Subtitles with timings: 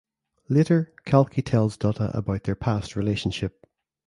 [0.49, 3.67] Later Kalki tells Dutta about their past relationship.